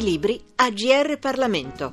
[0.00, 1.92] I libri a GR Parlamento.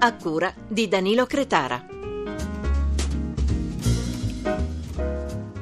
[0.00, 1.91] A cura di Danilo Cretara.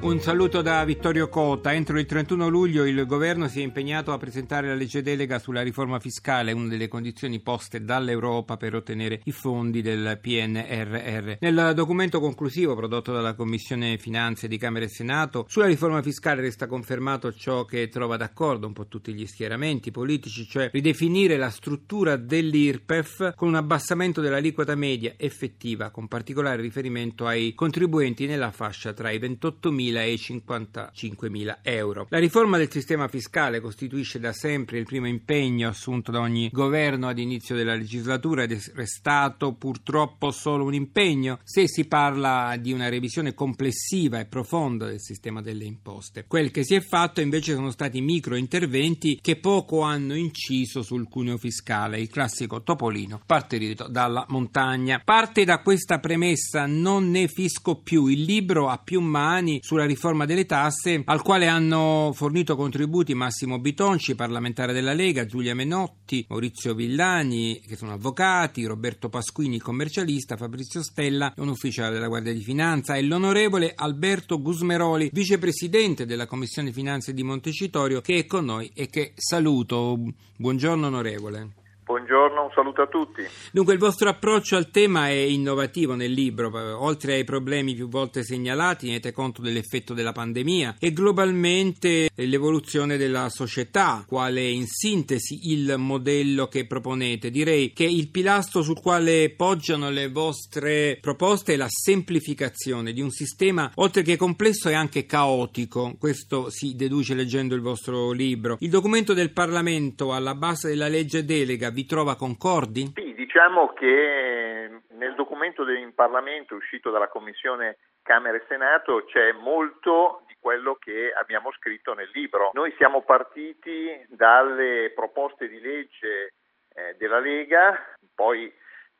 [0.02, 1.74] Un saluto da Vittorio Cota.
[1.74, 5.60] Entro il 31 luglio il governo si è impegnato a presentare la legge delega sulla
[5.60, 11.36] riforma fiscale, una delle condizioni poste dall'Europa per ottenere i fondi del PNRR.
[11.40, 16.66] Nel documento conclusivo prodotto dalla Commissione Finanze di Camera e Senato, sulla riforma fiscale resta
[16.66, 22.16] confermato ciò che trova d'accordo un po' tutti gli schieramenti politici, cioè ridefinire la struttura
[22.16, 29.10] dell'IRPEF con un abbassamento dell'aliquota media effettiva, con particolare riferimento ai contribuenti nella fascia tra
[29.10, 32.06] i 28.000 e 55.000 euro.
[32.10, 37.08] La riforma del sistema fiscale costituisce da sempre il primo impegno assunto da ogni governo
[37.08, 42.72] ad inizio della legislatura ed è restato purtroppo solo un impegno se si parla di
[42.72, 46.24] una revisione complessiva e profonda del sistema delle imposte.
[46.26, 51.08] Quel che si è fatto invece sono stati micro interventi che poco hanno inciso sul
[51.08, 55.00] cuneo fiscale, il classico topolino partorito dalla montagna.
[55.04, 59.86] Parte da questa premessa non ne fisco più, il libro ha più mani sulla sulla
[59.86, 66.24] riforma delle tasse, al quale hanno fornito contributi Massimo Bitonci, parlamentare della Lega, Giulia Menotti,
[66.28, 72.42] Maurizio Villani, che sono avvocati, Roberto Pasquini, commercialista, Fabrizio Stella, un ufficiale della Guardia di
[72.42, 78.70] Finanza, e l'onorevole Alberto Gusmeroli, vicepresidente della Commissione Finanze di Montecitorio, che è con noi
[78.74, 79.98] e che saluto.
[80.36, 81.59] Buongiorno onorevole.
[81.90, 83.26] Buongiorno, un saluto a tutti.
[83.50, 86.52] Dunque, il vostro approccio al tema è innovativo nel libro.
[86.80, 93.28] Oltre ai problemi più volte segnalati, tenete conto dell'effetto della pandemia e globalmente l'evoluzione della
[93.28, 97.28] società, quale in sintesi il modello che proponete.
[97.28, 103.10] Direi che il pilastro sul quale poggiano le vostre proposte è la semplificazione di un
[103.10, 105.96] sistema, oltre che complesso, e anche caotico.
[105.98, 108.58] Questo si deduce leggendo il vostro libro.
[108.60, 112.92] Il documento del Parlamento alla base della legge delega vi trova concordi?
[112.94, 120.24] Sì, diciamo che nel documento in Parlamento uscito dalla Commissione Camera e Senato c'è molto
[120.26, 122.50] di quello che abbiamo scritto nel libro.
[122.52, 126.34] Noi siamo partiti dalle proposte di legge
[126.74, 128.52] eh, della Lega, poi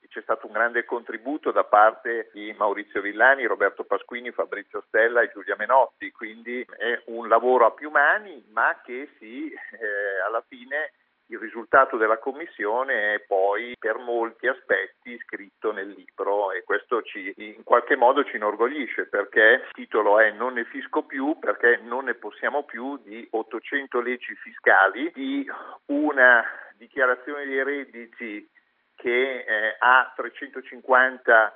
[0.09, 5.31] c'è stato un grande contributo da parte di Maurizio Villani, Roberto Pasquini, Fabrizio Stella e
[5.33, 10.93] Giulia Menotti, quindi è un lavoro a più mani ma che si eh, alla fine
[11.31, 17.33] il risultato della commissione è poi per molti aspetti scritto nel libro e questo ci,
[17.37, 22.05] in qualche modo ci inorgoglisce perché il titolo è Non ne fisco più perché non
[22.05, 25.49] ne possiamo più di 800 leggi fiscali, di
[25.87, 26.45] una
[26.77, 28.49] dichiarazione dei redditi
[28.97, 31.53] che eh, ha 350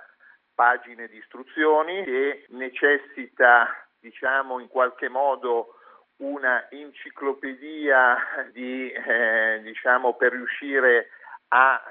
[0.54, 5.74] pagine di istruzioni che necessita diciamo in qualche modo
[6.16, 8.16] una enciclopedia
[8.52, 11.08] di, eh, diciamo, per riuscire
[11.48, 11.82] a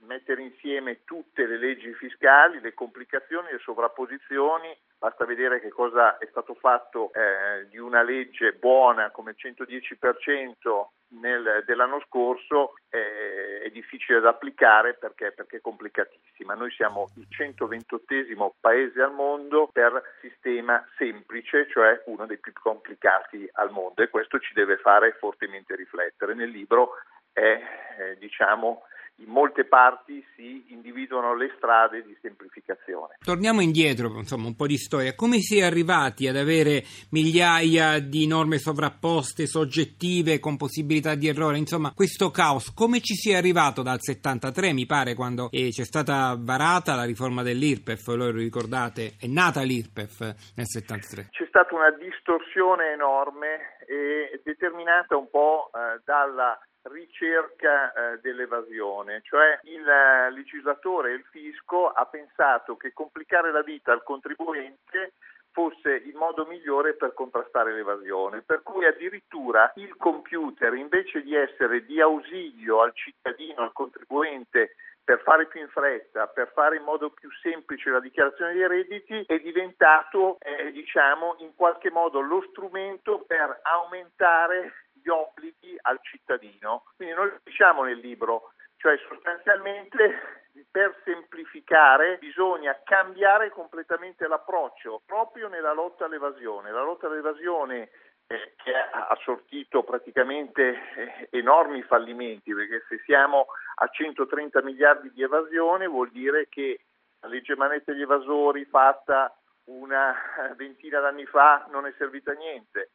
[0.00, 6.26] mettere insieme tutte le leggi fiscali, le complicazioni, le sovrapposizioni, basta vedere che cosa è
[6.30, 10.86] stato fatto eh, di una legge buona come il 110%
[11.20, 16.54] nel, dell'anno scorso, eh, è difficile da applicare perché, perché, è complicatissima.
[16.54, 23.46] Noi siamo il 128 paese al mondo per sistema semplice, cioè uno dei più complicati
[23.52, 26.32] al mondo e questo ci deve fare fortemente riflettere.
[26.32, 26.92] Nel libro
[27.30, 27.60] è
[27.98, 28.84] eh, diciamo
[29.16, 33.16] in molte parti si individuano le strade di semplificazione.
[33.24, 35.14] Torniamo indietro, insomma, un po' di storia.
[35.14, 41.58] Come si è arrivati ad avere migliaia di norme sovrapposte, soggettive, con possibilità di errore?
[41.58, 45.84] Insomma, questo caos, come ci si è arrivato dal 73, mi pare, quando eh, c'è
[45.84, 49.14] stata varata la riforma dell'IRPEF, lo ricordate?
[49.18, 50.20] È nata l'IRPEF
[50.56, 51.28] nel 73.
[51.30, 59.58] C'è stata una distorsione enorme e determinata un po' eh, dalla ricerca eh, dell'evasione, cioè
[59.62, 65.14] il eh, legislatore il fisco ha pensato che complicare la vita al contribuente
[65.54, 71.84] fosse il modo migliore per contrastare l'evasione, per cui addirittura il computer invece di essere
[71.84, 77.10] di ausilio al cittadino, al contribuente per fare più in fretta, per fare in modo
[77.10, 83.22] più semplice la dichiarazione dei redditi, è diventato eh, diciamo in qualche modo lo strumento
[83.26, 86.84] per aumentare gli obblighi al cittadino.
[86.96, 95.48] Quindi noi lo diciamo nel libro, cioè sostanzialmente per semplificare bisogna cambiare completamente l'approccio proprio
[95.48, 96.70] nella lotta all'evasione.
[96.70, 97.90] La lotta all'evasione
[98.26, 105.22] eh, che ha sortito praticamente eh, enormi fallimenti perché se siamo a 130 miliardi di
[105.22, 106.80] evasione vuol dire che
[107.20, 110.14] la legge manetta degli evasori fatta una
[110.56, 112.90] ventina d'anni fa non è servita a niente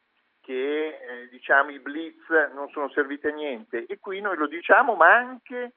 [0.50, 4.96] che eh, diciamo, i blitz non sono serviti a niente e qui noi lo diciamo,
[4.96, 5.74] ma anche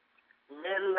[0.48, 0.96] nel,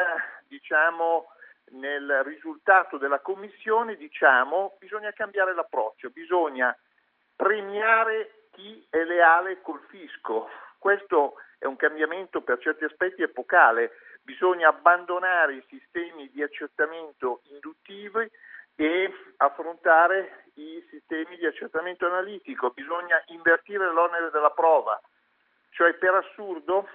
[0.47, 1.25] diciamo,
[1.71, 6.73] nel risultato della commissione diciamo bisogna cambiare l'approccio, bisogna
[7.35, 10.47] premiare chi è leale col fisco.
[10.79, 18.31] Questo è un cambiamento per certi aspetti epocale, bisogna abbandonare i sistemi di accertamento induttivi
[18.75, 24.99] e affrontare i sistemi di accertamento analitico, bisogna invertire l'onere della prova,
[25.71, 26.87] cioè per assurdo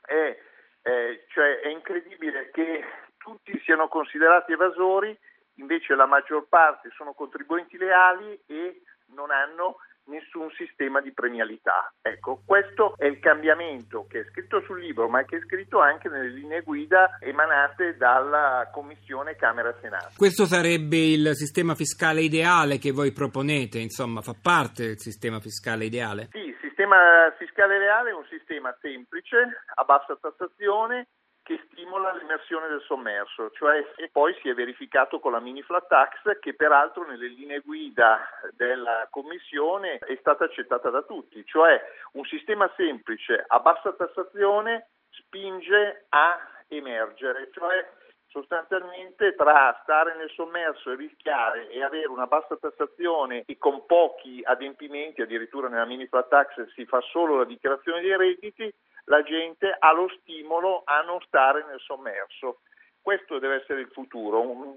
[0.00, 0.38] è,
[0.82, 2.84] eh, cioè è incredibile che
[3.18, 5.18] tutti siano considerati evasori,
[5.54, 11.92] invece la maggior parte sono contribuenti leali e non hanno nessun sistema di premialità.
[12.02, 16.08] Ecco, questo è il cambiamento che è scritto sul libro, ma che è scritto anche
[16.08, 20.12] nelle linee guida emanate dalla Commissione Camera e Senato.
[20.16, 25.84] Questo sarebbe il sistema fiscale ideale che voi proponete, insomma, fa parte del sistema fiscale
[25.84, 26.28] ideale?
[26.32, 29.36] Sì, il sistema fiscale ideale è un sistema semplice,
[29.74, 31.08] a bassa tassazione,
[31.44, 35.86] che stimola l'emersione del sommerso, cioè e poi si è verificato con la mini flat
[35.86, 41.80] tax che peraltro nelle linee guida della Commissione è stata accettata da tutti, cioè
[42.12, 47.86] un sistema semplice a bassa tassazione spinge a emergere, cioè
[48.28, 54.40] sostanzialmente tra stare nel sommerso e rischiare e avere una bassa tassazione e con pochi
[54.42, 58.74] adempimenti, addirittura nella mini flat tax si fa solo la dichiarazione dei redditi,
[59.04, 62.60] la gente ha lo stimolo a non stare nel sommerso.
[63.00, 64.76] Questo deve essere il futuro, un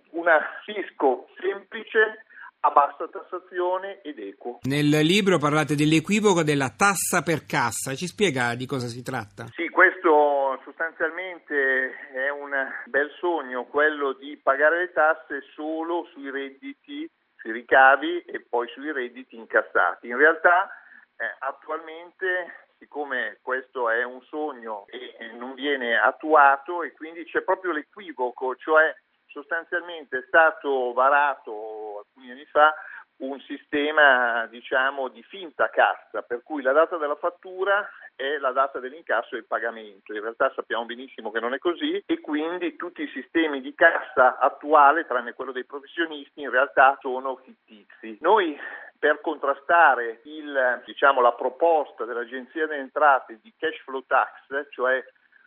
[0.66, 2.26] fisco semplice
[2.62, 4.60] a bassa tassazione ed equo.
[4.64, 9.46] Nel libro parlate dell'equivoco della tassa per cassa, ci spiega di cosa si tratta?
[9.56, 12.52] Sì, questo sostanzialmente è un
[12.86, 18.92] bel sogno, quello di pagare le tasse solo sui redditi, sui ricavi e poi sui
[18.92, 20.08] redditi incassati.
[20.08, 20.70] In realtà
[21.16, 27.72] eh, attualmente siccome questo è un sogno e non viene attuato e quindi c'è proprio
[27.72, 28.96] l'equivoco, cioè
[29.28, 32.74] sostanzialmente è stato varato alcuni anni fa
[33.18, 38.80] un sistema diciamo di finta cassa, per cui la data della fattura è la data
[38.80, 40.14] dell'incasso e il pagamento.
[40.14, 44.38] In realtà sappiamo benissimo che non è così e quindi tutti i sistemi di cassa
[44.38, 48.18] attuale, tranne quello dei professionisti, in realtà sono fittizi.
[48.22, 48.60] Noi
[48.98, 55.04] per contrastare il, diciamo, la proposta dell'Agenzia delle Entrate di cash flow tax, cioè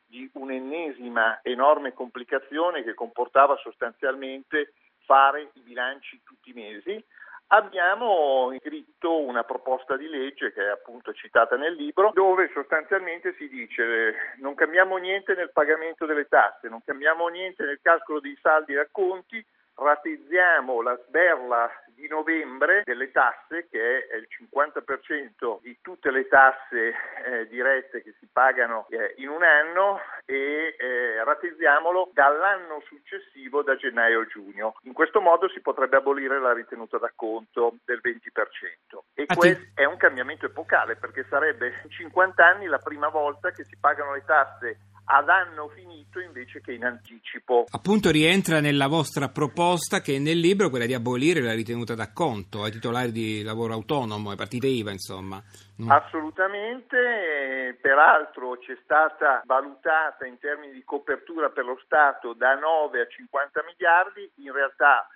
[0.06, 4.74] di un'ennesima enorme complicazione che comportava sostanzialmente
[5.04, 7.04] fare i bilanci tutti i mesi,
[7.52, 13.48] abbiamo scritto una proposta di legge che è appunto citata nel libro, dove sostanzialmente si
[13.48, 18.72] dice non cambiamo niente nel pagamento delle tasse, non cambiamo niente nel calcolo dei saldi
[18.72, 19.44] e racconti,
[19.80, 26.94] ratizziamo la sberla di novembre delle tasse, che è il 50% di tutte le tasse
[27.24, 33.76] eh, dirette che si pagano eh, in un anno e eh, ratizziamolo dall'anno successivo, da
[33.76, 34.76] gennaio a giugno.
[34.82, 38.98] In questo modo si potrebbe abolire la ritenuta d'acconto del 20%.
[39.14, 43.64] E questo è un cambiamento epocale perché sarebbe in 50 anni la prima volta che
[43.64, 44.78] si pagano le tasse
[45.10, 47.66] ad anno finito invece che in anticipo.
[47.70, 52.62] Appunto rientra nella vostra proposta che è nel libro quella di abolire la ritenuta d'acconto
[52.62, 55.42] ai titolari di lavoro autonomo, ai partite IVA insomma.
[55.82, 55.90] Mm.
[55.90, 63.06] Assolutamente, peraltro c'è stata valutata in termini di copertura per lo Stato da 9 a
[63.06, 65.08] 50 miliardi, in realtà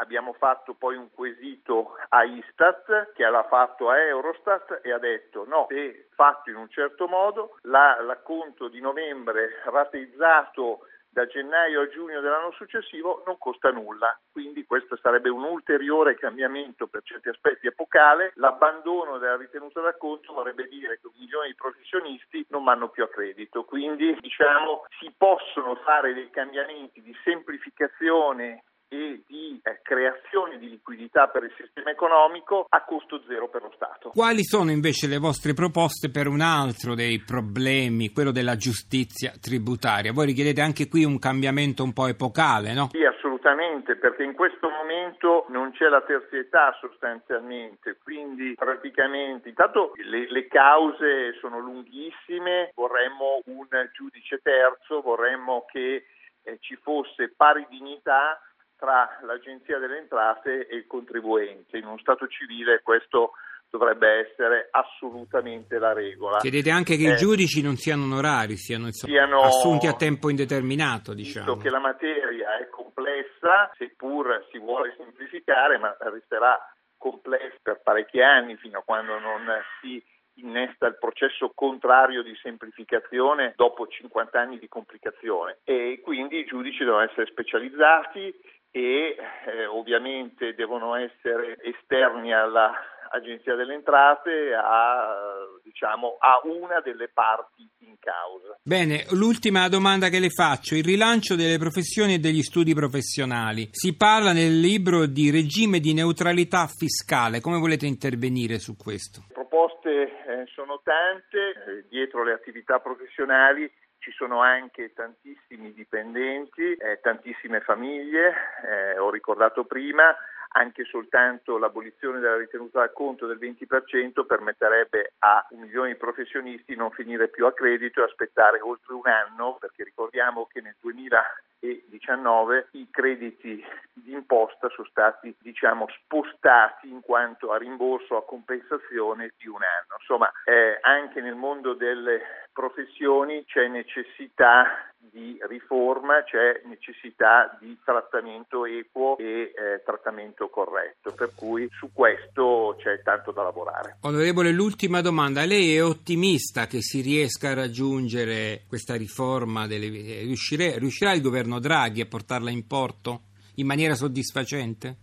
[0.00, 5.44] abbiamo fatto poi un quesito a Istat che l'ha fatto a Eurostat e ha detto
[5.46, 10.80] no, se fatto in un certo modo, la, l'acconto di novembre rateizzato
[11.12, 16.86] da gennaio a giugno dell'anno successivo non costa nulla, quindi questo sarebbe un ulteriore cambiamento
[16.86, 22.46] per certi aspetti epocale, l'abbandono della ritenuta d'acconto vorrebbe dire che un milione di professionisti
[22.50, 29.22] non vanno più a credito, quindi diciamo si possono fare dei cambiamenti di semplificazione e
[29.28, 34.10] di eh, creazione di liquidità per il sistema economico a costo zero per lo Stato.
[34.10, 40.12] Quali sono invece le vostre proposte per un altro dei problemi, quello della giustizia tributaria?
[40.12, 42.88] Voi richiedete anche qui un cambiamento un po' epocale, no?
[42.90, 50.28] Sì, assolutamente, perché in questo momento non c'è la terzietà sostanzialmente, quindi praticamente intanto le,
[50.28, 56.06] le cause sono lunghissime, vorremmo un giudice terzo, vorremmo che
[56.42, 58.40] eh, ci fosse pari dignità
[58.80, 61.76] tra l'Agenzia delle Entrate e il contribuente.
[61.76, 63.32] In uno Stato civile questo
[63.68, 66.38] dovrebbe essere assolutamente la regola.
[66.38, 70.28] Chiedete anche che eh, i giudici non siano onorari, siano, insomma, siano assunti a tempo
[70.28, 71.14] indeterminato.
[71.14, 71.46] Diciamo.
[71.46, 76.58] Visto che la materia è complessa, seppur si vuole semplificare, ma resterà
[76.96, 79.46] complessa per parecchi anni fino a quando non
[79.80, 80.02] si
[80.34, 86.84] innesta il processo contrario di semplificazione dopo 50 anni di complicazione e quindi i giudici
[86.84, 88.34] devono essere specializzati
[88.70, 92.72] e eh, ovviamente devono essere esterni alla
[93.12, 98.56] Agenzia delle Entrate a, diciamo, a una delle parti in causa.
[98.62, 103.68] Bene, l'ultima domanda che le faccio, il rilancio delle professioni e degli studi professionali.
[103.72, 109.24] Si parla nel libro di regime di neutralità fiscale, come volete intervenire su questo?
[109.26, 113.68] Le proposte eh, sono tante, eh, dietro le attività professionali
[114.10, 118.34] ci sono anche tantissimi dipendenti, eh, tantissime famiglie,
[118.66, 120.14] eh, ho ricordato prima,
[120.52, 126.74] anche soltanto l'abolizione della ritenuta da conto del 20% permetterebbe a un milione di professionisti
[126.74, 132.68] non finire più a credito e aspettare oltre un anno, perché ricordiamo che nel 2019
[132.72, 139.62] i crediti d'imposta sono stati diciamo, spostati in quanto a rimborso a compensazione di un
[139.62, 139.96] anno.
[139.98, 148.66] Insomma, eh, anche nel mondo delle professioni c'è necessità di riforma, c'è necessità di trattamento
[148.66, 153.96] equo e eh, trattamento corretto, per cui su questo c'è tanto da lavorare.
[154.02, 159.66] Onorevole, l'ultima domanda, lei è ottimista che si riesca a raggiungere questa riforma?
[159.66, 159.88] Delle...
[159.88, 160.78] Riuscire...
[160.78, 163.22] Riuscirà il governo Draghi a portarla in porto
[163.56, 164.96] in maniera soddisfacente?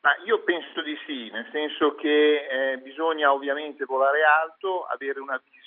[0.00, 5.36] Ma io penso di sì, nel senso che eh, bisogna ovviamente volare alto, avere una
[5.36, 5.61] visione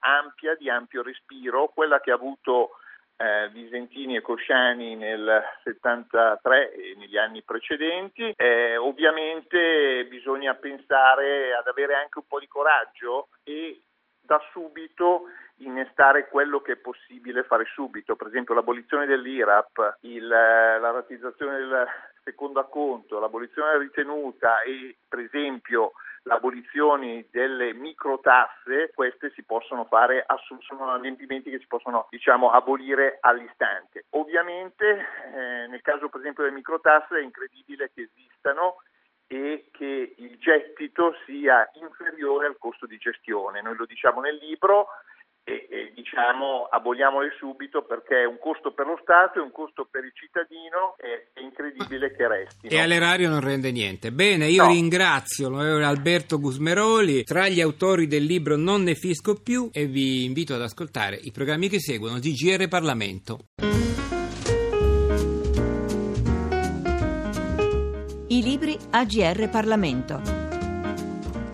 [0.00, 2.70] ampia, di ampio respiro, quella che ha avuto
[3.16, 8.32] eh, Visentini e Cosciani nel 73 e negli anni precedenti.
[8.36, 13.82] Eh, ovviamente bisogna pensare ad avere anche un po' di coraggio e
[14.20, 15.24] da subito
[15.60, 21.86] innestare quello che è possibile fare subito, per esempio l'abolizione dell'IRAP, il, la rateizzazione del
[22.22, 25.92] secondo acconto, l'abolizione della ritenuta e per esempio
[26.28, 30.24] l'abolizione delle microtasse, queste si possono fare,
[30.60, 34.04] sono adempimenti che si possono diciamo, abolire all'istante.
[34.10, 38.76] Ovviamente eh, nel caso per esempio delle microtasse è incredibile che esistano
[39.26, 43.62] e che il gettito sia inferiore al costo di gestione.
[43.62, 44.88] Noi lo diciamo nel libro,
[45.48, 49.88] e, e diciamo aboliamole subito perché è un costo per lo Stato, è un costo
[49.90, 52.66] per il cittadino e è incredibile che resti.
[52.66, 54.12] E all'erario non rende niente.
[54.12, 54.70] Bene, io no.
[54.70, 60.24] ringrazio l'onorevole Alberto Gusmeroli, tra gli autori del libro Non ne fisco più e vi
[60.24, 63.38] invito ad ascoltare i programmi che seguono di GR Parlamento.
[68.30, 70.37] I libri AGR Parlamento